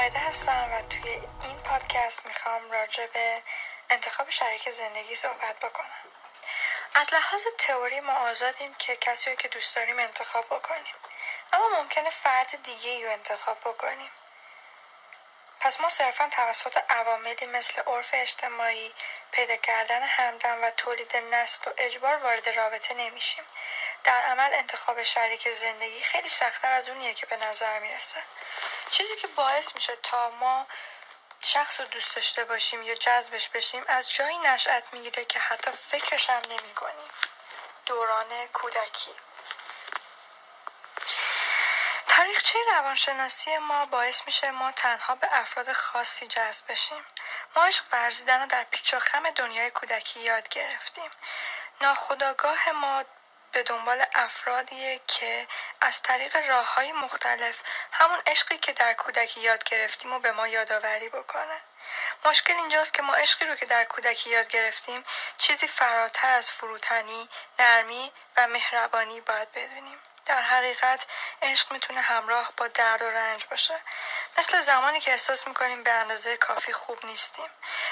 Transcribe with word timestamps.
مایده 0.00 0.18
هستم 0.18 0.72
و 0.72 0.82
توی 0.82 1.10
این 1.42 1.56
پادکست 1.56 2.26
می‌خوام 2.26 2.70
راجع 2.70 3.06
به 3.06 3.42
انتخاب 3.90 4.30
شریک 4.30 4.70
زندگی 4.70 5.14
صحبت 5.14 5.58
بکنم. 5.58 6.00
از 6.94 7.14
لحاظ 7.14 7.44
تئوری 7.58 8.00
ما 8.00 8.12
آزادیم 8.12 8.74
که 8.74 8.96
کسی 8.96 9.30
رو 9.30 9.36
که 9.36 9.48
دوست 9.48 9.76
داریم 9.76 9.98
انتخاب 9.98 10.46
بکنیم. 10.46 10.94
اما 11.52 11.68
ممکنه 11.68 12.10
فرد 12.10 12.62
دیگه 12.62 13.04
رو 13.04 13.12
انتخاب 13.12 13.60
بکنیم. 13.60 14.10
پس 15.60 15.80
ما 15.80 15.90
صرفا 15.90 16.28
توسط 16.32 16.80
عواملی 16.88 17.46
مثل 17.46 17.82
عرف 17.82 18.10
اجتماعی 18.12 18.94
پیدا 19.32 19.56
کردن 19.56 20.02
همدم 20.02 20.64
و 20.64 20.70
تولید 20.70 21.16
نسل 21.16 21.70
و 21.70 21.74
اجبار 21.78 22.16
وارد 22.16 22.48
رابطه 22.48 22.94
نمیشیم. 22.94 23.44
در 24.04 24.22
عمل 24.22 24.54
انتخاب 24.54 25.02
شریک 25.02 25.50
زندگی 25.50 26.00
خیلی 26.00 26.28
سختتر 26.28 26.72
از 26.72 26.88
اونیه 26.88 27.14
که 27.14 27.26
به 27.26 27.36
نظر 27.36 27.78
می‌رسه. 27.78 28.22
چیزی 28.90 29.16
که 29.16 29.26
باعث 29.26 29.74
میشه 29.74 29.96
تا 29.96 30.30
ما 30.30 30.66
شخص 31.42 31.80
رو 31.80 31.86
دوست 31.86 32.16
داشته 32.16 32.44
باشیم 32.44 32.82
یا 32.82 32.94
جذبش 32.94 33.48
بشیم 33.48 33.84
از 33.88 34.12
جایی 34.12 34.38
نشأت 34.38 34.84
می‌گیره 34.92 35.24
که 35.24 35.38
حتی 35.38 35.70
فکرش 35.70 36.30
هم 36.30 36.42
نمی 36.48 36.74
کنیم. 36.74 37.08
دوران 37.86 38.46
کودکی. 38.46 39.14
تاریخچه 42.08 42.58
روانشناسی 42.72 43.58
ما 43.58 43.86
باعث 43.86 44.22
میشه 44.26 44.50
ما 44.50 44.72
تنها 44.72 45.14
به 45.14 45.28
افراد 45.30 45.72
خاصی 45.72 46.26
جذب 46.26 46.72
بشیم؟ 46.72 47.06
ما 47.56 47.64
عشق 47.64 47.84
ورزیدن 47.92 48.40
رو 48.40 48.46
در 48.46 48.64
پیچ 48.64 48.94
و 48.94 49.00
خم 49.00 49.30
دنیای 49.30 49.70
کودکی 49.70 50.20
یاد 50.20 50.48
گرفتیم. 50.48 51.10
ناخداگاه 51.80 52.70
ما 52.70 53.04
به 53.52 53.62
دنبال 53.62 54.04
افرادیه 54.14 55.00
که 55.06 55.48
از 55.80 56.02
طریق 56.02 56.48
راه 56.48 56.74
های 56.74 56.92
مختلف. 56.92 57.62
همون 57.92 58.22
عشقی 58.26 58.58
که 58.58 58.72
در 58.72 58.94
کودکی 58.94 59.40
یاد 59.40 59.64
گرفتیم 59.64 60.12
و 60.12 60.18
به 60.18 60.32
ما 60.32 60.48
یادآوری 60.48 61.08
بکنه. 61.08 61.60
مشکل 62.24 62.52
اینجاست 62.52 62.94
که 62.94 63.02
ما 63.02 63.14
عشقی 63.14 63.46
رو 63.46 63.54
که 63.54 63.66
در 63.66 63.84
کودکی 63.84 64.30
یاد 64.30 64.48
گرفتیم 64.48 65.04
چیزی 65.38 65.66
فراتر 65.66 66.30
از 66.30 66.50
فروتنی، 66.50 67.28
نرمی 67.58 68.12
و 68.36 68.46
مهربانی 68.46 69.20
باید 69.20 69.52
بدونیم. 69.52 69.98
در 70.26 70.42
حقیقت 70.42 71.06
عشق 71.42 71.72
می‌تونه 71.72 72.00
همراه 72.00 72.52
با 72.56 72.68
درد 72.68 73.02
و 73.02 73.10
رنج 73.10 73.46
باشه. 73.46 73.80
مثل 74.38 74.60
زمانی 74.60 75.00
که 75.00 75.10
احساس 75.10 75.46
می‌کنیم 75.46 75.82
به 75.82 75.92
اندازه 75.92 76.36
کافی 76.36 76.72
خوب 76.72 77.06
نیستیم. 77.06 77.50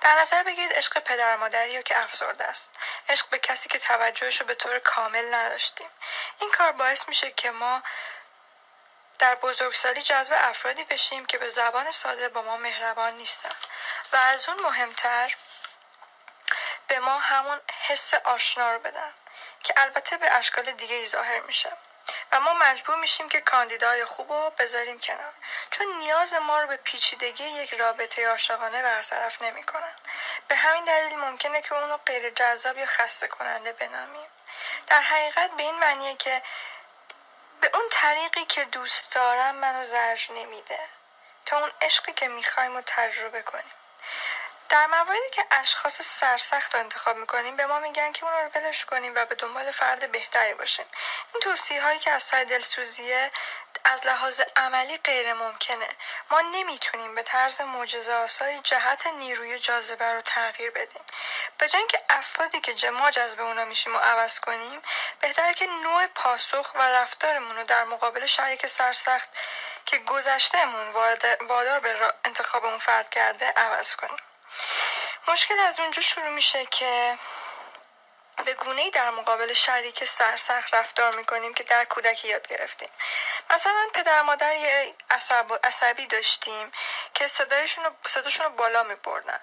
در 0.00 0.14
نظر 0.14 0.42
بگیرید 0.42 0.72
عشق 0.72 0.98
پدر 0.98 1.36
مادری 1.36 1.70
یا 1.70 1.82
که 1.82 1.98
افسرده 1.98 2.44
است. 2.44 2.72
عشق 3.08 3.28
به 3.28 3.38
کسی 3.38 3.68
که 3.68 3.78
توجهش 3.78 4.40
رو 4.40 4.46
به 4.46 4.54
طور 4.54 4.78
کامل 4.78 5.34
نداشتیم. 5.34 5.90
این 6.40 6.50
کار 6.50 6.72
باعث 6.72 7.08
میشه 7.08 7.30
که 7.30 7.50
ما 7.50 7.82
در 9.18 9.34
بزرگسالی 9.34 10.02
جذب 10.02 10.32
افرادی 10.38 10.84
بشیم 10.84 11.26
که 11.26 11.38
به 11.38 11.48
زبان 11.48 11.90
ساده 11.90 12.28
با 12.28 12.42
ما 12.42 12.56
مهربان 12.56 13.14
نیستن. 13.14 13.56
و 14.12 14.16
از 14.16 14.48
اون 14.48 14.60
مهمتر 14.60 15.34
به 16.86 16.98
ما 16.98 17.18
همون 17.18 17.60
حس 17.80 18.14
آشنا 18.14 18.72
رو 18.72 18.78
بدن 18.78 19.14
که 19.62 19.74
البته 19.76 20.16
به 20.16 20.32
اشکال 20.32 20.64
دیگه 20.64 20.96
ای 20.96 21.06
ظاهر 21.06 21.40
میشه. 21.40 21.72
و 22.32 22.40
ما 22.40 22.54
مجبور 22.54 22.96
میشیم 22.96 23.28
که 23.28 23.40
کاندیدای 23.40 24.04
خوب 24.04 24.32
رو 24.32 24.50
بذاریم 24.58 24.98
کنار. 24.98 25.32
چون 25.70 25.86
نیاز 25.98 26.34
ما 26.34 26.60
رو 26.60 26.66
به 26.66 26.76
پیچیدگی 26.76 27.44
یک 27.44 27.74
رابطه 27.74 28.28
عاشقانه 28.28 28.82
برطرف 28.82 29.42
نمی‌کنن. 29.42 29.94
به 30.48 30.56
همین 30.56 30.84
دلیل 30.84 31.18
ممکنه 31.18 31.62
که 31.62 31.74
اونو 31.74 31.96
غیر 31.96 32.30
جذاب 32.30 32.78
یا 32.78 32.86
خسته 32.86 33.28
کننده 33.28 33.72
بنامیم. 33.72 34.28
در 34.86 35.00
حقیقت 35.00 35.50
به 35.50 35.62
این 35.62 35.78
معنیه 35.78 36.16
که 36.16 36.42
به 37.60 37.70
اون 37.74 37.84
طریقی 37.90 38.44
که 38.44 38.64
دوست 38.64 39.14
دارم 39.14 39.54
منو 39.54 39.84
زرج 39.84 40.30
نمیده. 40.30 40.78
تا 41.46 41.58
اون 41.58 41.70
عشقی 41.80 42.12
که 42.12 42.28
می‌خوایم 42.28 42.76
رو 42.76 42.82
تجربه 42.86 43.42
کنیم. 43.42 43.72
در 44.70 44.86
مواردی 44.86 45.30
که 45.32 45.44
اشخاص 45.50 46.02
سرسخت 46.02 46.74
رو 46.74 46.80
انتخاب 46.80 47.16
می‌کنیم 47.16 47.56
به 47.56 47.66
ما 47.66 47.78
میگن 47.78 48.12
که 48.12 48.24
اون 48.24 48.32
رو 48.32 48.50
ولش 48.54 48.84
کنیم 48.84 49.12
و 49.14 49.24
به 49.24 49.34
دنبال 49.34 49.70
فرد 49.70 50.12
بهتری 50.12 50.54
باشیم. 50.54 50.86
این 51.34 51.40
توصیه 51.42 51.82
هایی 51.82 51.98
که 51.98 52.10
از 52.10 52.22
سر 52.22 52.44
دلسوزیه 52.44 53.30
از 53.84 54.06
لحاظ 54.06 54.40
عملی 54.56 54.98
غیر 54.98 55.34
ممکنه 55.34 55.88
ما 56.30 56.40
نمی‌تونیم 56.40 57.14
به 57.14 57.22
طرز 57.22 57.60
معجزه 57.60 58.12
آسایی 58.12 58.60
جهت 58.60 59.06
نیروی 59.06 59.58
جاذبه 59.58 60.12
رو 60.12 60.20
تغییر 60.20 60.70
بدیم. 60.70 61.02
به 61.58 61.68
جای 61.68 61.78
اینکه 61.78 62.02
افرادی 62.08 62.60
که 62.60 62.90
ما 62.90 63.10
جذب 63.10 63.40
اونا 63.40 63.64
میشیم 63.64 63.96
و 63.96 63.98
عوض 63.98 64.40
کنیم 64.40 64.82
بهتره 65.20 65.54
که 65.54 65.66
نوع 65.66 66.06
پاسخ 66.06 66.74
و 66.74 66.82
رفتارمون 66.82 67.56
رو 67.56 67.64
در 67.64 67.84
مقابل 67.84 68.26
شریک 68.26 68.66
سرسخت 68.66 69.30
که 69.86 69.98
گذشتهمون 69.98 70.90
وادار 71.40 71.80
به 71.80 72.14
انتخاب 72.24 72.64
اون 72.64 72.78
فرد 72.78 73.10
کرده 73.10 73.46
عوض 73.46 73.96
کنیم. 73.96 74.29
مشکل 75.30 75.58
از 75.58 75.80
اونجا 75.80 76.02
شروع 76.02 76.28
میشه 76.28 76.66
که 76.66 77.18
به 78.44 78.54
گونه 78.54 78.82
ای 78.82 78.90
در 78.90 79.10
مقابل 79.10 79.52
شریک 79.52 80.04
سرسخت 80.04 80.74
رفتار 80.74 81.16
می‌کنیم 81.16 81.54
که 81.54 81.64
در 81.64 81.84
کودکی 81.84 82.28
یاد 82.28 82.48
گرفتیم. 82.48 82.88
مثلا 83.50 83.88
پدر 83.94 84.22
مادر 84.22 84.56
یه 84.56 84.94
عصب 85.10 85.60
عصبی 85.64 86.06
داشتیم 86.06 86.72
که 87.14 87.26
صدایشون 87.26 87.84
رو 87.84 87.90
صداشون 88.06 88.46
رو 88.46 88.52
بالا 88.52 88.82
میبردن. 88.82 89.40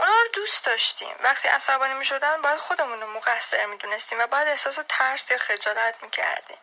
اونا 0.00 0.12
رو 0.12 0.28
دوست 0.28 0.64
داشتیم. 0.64 1.14
وقتی 1.20 1.48
عصبانی 1.48 1.94
می‌شدن 1.94 2.42
باید 2.42 2.58
خودمون 2.58 3.00
رو 3.00 3.06
مقصر 3.06 3.66
می‌دونستیم 3.66 4.18
و 4.18 4.26
باید 4.26 4.48
احساس 4.48 4.78
ترس 4.88 5.30
یا 5.30 5.38
خجالت 5.38 5.94
می‌کردیم. 6.02 6.58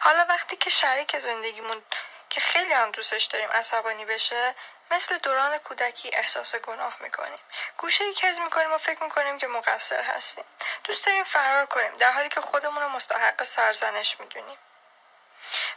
حالا 0.00 0.26
وقتی 0.28 0.56
که 0.56 0.70
شریک 0.70 1.18
زندگیمون 1.18 1.82
که 2.30 2.40
خیلی 2.40 2.72
هم 2.72 2.90
دوستش 2.90 3.24
داریم 3.24 3.50
عصبانی 3.50 4.04
بشه 4.04 4.54
مثل 4.92 5.18
دوران 5.18 5.58
کودکی 5.58 6.10
احساس 6.12 6.54
گناه 6.56 6.96
می‌کنیم. 7.00 7.40
گوشه 7.78 8.04
ای 8.04 8.14
کز 8.14 8.38
می‌کنیم 8.38 8.72
و 8.72 8.78
فکر 8.78 9.02
می‌کنیم 9.02 9.38
که 9.38 9.46
مقصر 9.46 10.02
هستیم. 10.02 10.44
دوست 10.84 11.06
داریم 11.06 11.24
فرار 11.24 11.66
کنیم 11.66 11.96
در 11.96 12.12
حالی 12.12 12.28
که 12.28 12.40
خودمون 12.40 12.82
رو 12.82 12.88
مستحق 12.88 13.42
سرزنش 13.42 14.20
می‌دونیم. 14.20 14.58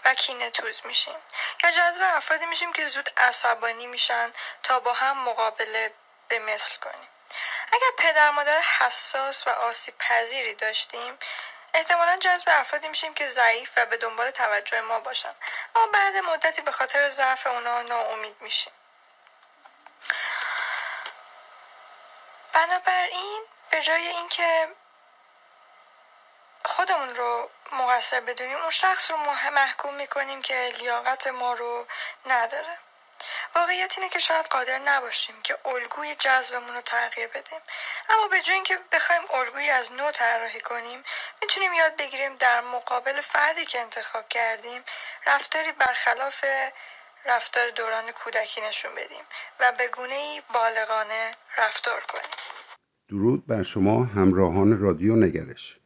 و 0.05 0.13
کینه 0.13 0.49
توز 0.49 0.81
میشیم. 0.85 1.15
یا 1.63 1.71
جذب 1.71 2.01
افرادی 2.05 2.45
میشیم 2.45 2.73
که 2.73 2.85
زود 2.85 3.09
عصبانی 3.17 3.87
میشن 3.87 4.33
تا 4.63 4.79
با 4.79 4.93
هم 4.93 5.17
مقابله 5.17 5.93
به 6.27 6.39
مثل 6.39 6.75
کنیم. 6.75 7.07
اگر 7.71 7.87
پدر 7.97 8.31
مادر 8.31 8.61
حساس 8.61 9.47
و 9.47 9.49
آسیب 9.49 9.97
پذیری 9.97 10.53
داشتیم 10.53 11.17
احتمالا 11.73 12.17
جذب 12.17 12.47
افرادی 12.51 12.87
میشیم 12.87 13.13
که 13.13 13.27
ضعیف 13.27 13.71
و 13.77 13.85
به 13.85 13.97
دنبال 13.97 14.31
توجه 14.31 14.81
ما 14.81 14.99
باشن. 14.99 15.35
اما 15.75 15.87
بعد 15.87 16.15
مدتی 16.15 16.61
به 16.61 16.71
خاطر 16.71 17.09
ضعف 17.09 17.47
اونا 17.47 17.81
ناامید 17.81 18.35
میشیم. 18.41 18.73
بنابراین 22.65 23.43
به 23.69 23.81
جای 23.81 24.07
اینکه 24.07 24.67
خودمون 26.65 27.15
رو 27.15 27.49
مقصر 27.71 28.19
بدونیم 28.19 28.57
اون 28.57 28.69
شخص 28.69 29.11
رو 29.11 29.17
محکوم 29.51 29.93
می‌کنیم 29.93 30.41
که 30.41 30.73
لیاقت 30.79 31.27
ما 31.27 31.53
رو 31.53 31.87
نداره. 32.25 32.77
واقعیت 33.55 33.97
اینه 33.97 34.09
که 34.09 34.19
شاید 34.19 34.45
قادر 34.45 34.79
نباشیم 34.79 35.41
که 35.41 35.57
الگوی 35.65 36.15
جذبمون 36.15 36.75
رو 36.75 36.81
تغییر 36.81 37.27
بدیم. 37.27 37.61
اما 38.09 38.27
به 38.27 38.41
جای 38.41 38.55
اینکه 38.55 38.77
بخوایم 38.91 39.21
الگویی 39.33 39.69
از 39.69 39.91
نو 39.91 40.11
طراحی 40.11 40.61
کنیم 40.61 41.03
می‌تونیم 41.41 41.73
یاد 41.73 41.95
بگیریم 41.95 42.35
در 42.35 42.61
مقابل 42.61 43.21
فردی 43.21 43.65
که 43.65 43.79
انتخاب 43.79 44.29
کردیم 44.29 44.83
رفتاری 45.25 45.71
برخلاف 45.71 46.45
رفتار 47.27 47.63
دوران 47.75 48.03
کودکی 48.23 48.61
نشون 48.69 48.91
بدیم 48.91 49.25
و 49.59 49.73
به 49.77 49.87
گونه 49.97 50.41
بالغانه 50.53 51.31
رفتار 51.57 52.01
کنیم. 52.09 52.31
درود 53.09 53.47
بر 53.47 53.63
شما 53.63 54.03
همراهان 54.03 54.79
رادیو 54.79 55.15
نگرش. 55.15 55.79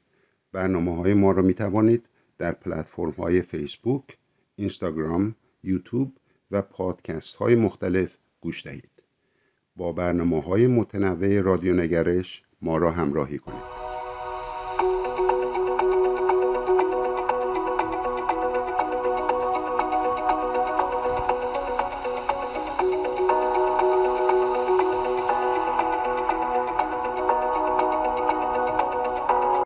برنامه 0.51 0.95
های 0.95 1.13
ما 1.13 1.31
را 1.31 1.41
می 1.41 1.53
توانید 1.53 2.09
در 2.37 2.51
پلتفرم 2.51 3.11
های 3.11 3.41
فیسبوک، 3.41 4.17
اینستاگرام، 4.55 5.35
یوتیوب 5.63 6.17
و 6.51 6.61
پادکست 6.61 7.35
های 7.35 7.55
مختلف 7.55 8.17
گوش 8.41 8.65
دهید. 8.65 9.03
با 9.75 9.91
برنامه 9.91 10.41
های 10.43 10.67
متنوع 10.67 11.41
رادیو 11.41 11.73
نگرش 11.73 12.43
ما 12.61 12.77
را 12.77 12.91
همراهی 12.91 13.39
کنید. 13.39 13.78